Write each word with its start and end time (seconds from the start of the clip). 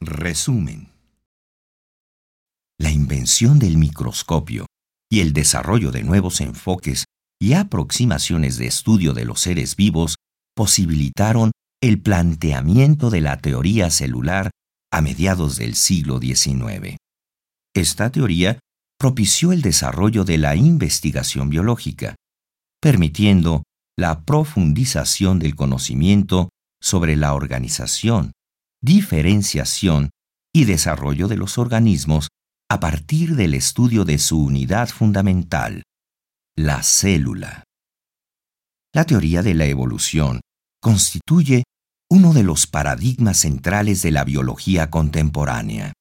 Resumen. 0.00 0.88
La 2.78 2.90
invención 2.90 3.58
del 3.58 3.76
microscopio 3.76 4.66
y 5.10 5.20
el 5.20 5.32
desarrollo 5.32 5.90
de 5.90 6.02
nuevos 6.02 6.40
enfoques 6.40 7.04
y 7.40 7.54
aproximaciones 7.54 8.56
de 8.56 8.66
estudio 8.66 9.12
de 9.12 9.24
los 9.24 9.40
seres 9.40 9.76
vivos 9.76 10.16
posibilitaron 10.54 11.52
el 11.82 12.00
planteamiento 12.00 13.10
de 13.10 13.20
la 13.20 13.38
teoría 13.38 13.90
celular 13.90 14.50
a 14.92 15.00
mediados 15.00 15.56
del 15.56 15.74
siglo 15.74 16.18
XIX. 16.18 16.96
Esta 17.74 18.10
teoría 18.10 18.58
propició 18.98 19.52
el 19.52 19.62
desarrollo 19.62 20.24
de 20.24 20.38
la 20.38 20.56
investigación 20.56 21.50
biológica, 21.50 22.16
permitiendo 22.80 23.62
la 23.98 24.24
profundización 24.24 25.38
del 25.38 25.54
conocimiento 25.54 26.50
sobre 26.80 27.16
la 27.16 27.34
organización, 27.34 28.32
diferenciación 28.82 30.10
y 30.54 30.64
desarrollo 30.64 31.28
de 31.28 31.36
los 31.36 31.58
organismos 31.58 32.28
a 32.68 32.80
partir 32.80 33.36
del 33.36 33.54
estudio 33.54 34.04
de 34.04 34.18
su 34.18 34.42
unidad 34.42 34.88
fundamental, 34.88 35.82
la 36.56 36.82
célula. 36.82 37.64
La 38.94 39.04
teoría 39.04 39.42
de 39.42 39.54
la 39.54 39.66
evolución 39.66 40.40
constituye 40.80 41.64
uno 42.08 42.32
de 42.32 42.42
los 42.42 42.66
paradigmas 42.66 43.38
centrales 43.38 44.02
de 44.02 44.10
la 44.10 44.24
biología 44.24 44.90
contemporánea. 44.90 45.92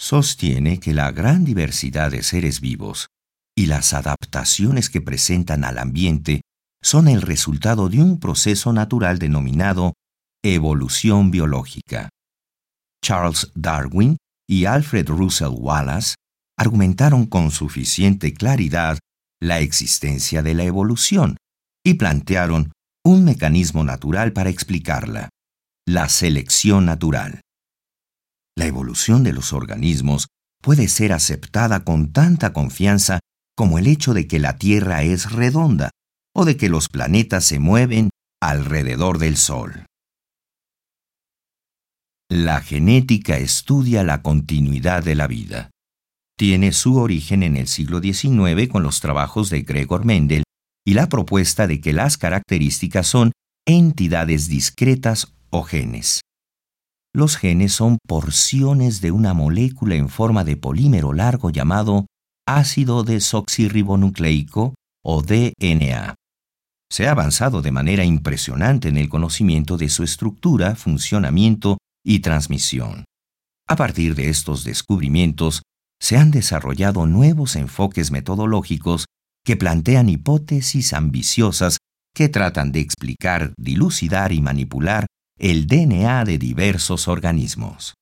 Sostiene 0.00 0.78
que 0.78 0.94
la 0.94 1.10
gran 1.10 1.44
diversidad 1.44 2.12
de 2.12 2.22
seres 2.22 2.60
vivos 2.60 3.08
y 3.56 3.66
las 3.66 3.92
adaptaciones 3.94 4.90
que 4.90 5.00
presentan 5.00 5.64
al 5.64 5.76
ambiente 5.76 6.42
son 6.80 7.08
el 7.08 7.20
resultado 7.20 7.88
de 7.88 8.00
un 8.00 8.20
proceso 8.20 8.72
natural 8.72 9.18
denominado 9.18 9.94
evolución 10.44 11.32
biológica. 11.32 12.10
Charles 13.04 13.50
Darwin 13.56 14.16
y 14.48 14.66
Alfred 14.66 15.08
Russel 15.08 15.50
Wallace 15.50 16.14
argumentaron 16.56 17.26
con 17.26 17.50
suficiente 17.50 18.32
claridad 18.32 18.98
la 19.40 19.58
existencia 19.58 20.42
de 20.42 20.54
la 20.54 20.62
evolución 20.62 21.36
y 21.84 21.94
plantearon 21.94 22.72
un 23.04 23.24
mecanismo 23.24 23.82
natural 23.82 24.32
para 24.32 24.50
explicarla, 24.50 25.28
la 25.86 26.08
selección 26.08 26.86
natural. 26.86 27.40
La 28.58 28.66
evolución 28.66 29.22
de 29.22 29.32
los 29.32 29.52
organismos 29.52 30.26
puede 30.60 30.88
ser 30.88 31.12
aceptada 31.12 31.84
con 31.84 32.10
tanta 32.10 32.52
confianza 32.52 33.20
como 33.56 33.78
el 33.78 33.86
hecho 33.86 34.14
de 34.14 34.26
que 34.26 34.40
la 34.40 34.58
Tierra 34.58 35.04
es 35.04 35.30
redonda 35.30 35.90
o 36.34 36.44
de 36.44 36.56
que 36.56 36.68
los 36.68 36.88
planetas 36.88 37.44
se 37.44 37.60
mueven 37.60 38.10
alrededor 38.42 39.18
del 39.18 39.36
Sol. 39.36 39.86
La 42.28 42.60
genética 42.60 43.38
estudia 43.38 44.02
la 44.02 44.22
continuidad 44.22 45.04
de 45.04 45.14
la 45.14 45.28
vida. 45.28 45.70
Tiene 46.36 46.72
su 46.72 46.96
origen 46.96 47.44
en 47.44 47.56
el 47.56 47.68
siglo 47.68 48.00
XIX 48.00 48.68
con 48.68 48.82
los 48.82 48.98
trabajos 48.98 49.50
de 49.50 49.62
Gregor 49.62 50.04
Mendel 50.04 50.42
y 50.84 50.94
la 50.94 51.08
propuesta 51.08 51.68
de 51.68 51.80
que 51.80 51.92
las 51.92 52.18
características 52.18 53.06
son 53.06 53.30
entidades 53.68 54.48
discretas 54.48 55.32
o 55.50 55.62
genes. 55.62 56.22
Los 57.18 57.36
genes 57.36 57.72
son 57.72 57.98
porciones 58.06 59.00
de 59.00 59.10
una 59.10 59.34
molécula 59.34 59.96
en 59.96 60.08
forma 60.08 60.44
de 60.44 60.56
polímero 60.56 61.12
largo 61.12 61.50
llamado 61.50 62.06
ácido 62.46 63.02
desoxirribonucleico 63.02 64.76
o 65.04 65.22
DNA. 65.22 66.14
Se 66.88 67.08
ha 67.08 67.10
avanzado 67.10 67.60
de 67.60 67.72
manera 67.72 68.04
impresionante 68.04 68.86
en 68.86 68.96
el 68.96 69.08
conocimiento 69.08 69.76
de 69.76 69.88
su 69.88 70.04
estructura, 70.04 70.76
funcionamiento 70.76 71.78
y 72.04 72.20
transmisión. 72.20 73.04
A 73.66 73.74
partir 73.74 74.14
de 74.14 74.28
estos 74.28 74.62
descubrimientos, 74.62 75.64
se 76.00 76.18
han 76.18 76.30
desarrollado 76.30 77.04
nuevos 77.08 77.56
enfoques 77.56 78.12
metodológicos 78.12 79.06
que 79.44 79.56
plantean 79.56 80.08
hipótesis 80.08 80.92
ambiciosas 80.92 81.78
que 82.14 82.28
tratan 82.28 82.70
de 82.70 82.78
explicar, 82.78 83.54
dilucidar 83.58 84.30
y 84.30 84.40
manipular 84.40 85.06
el 85.38 85.66
DNA 85.66 86.24
de 86.24 86.38
diversos 86.38 87.06
organismos. 87.06 87.97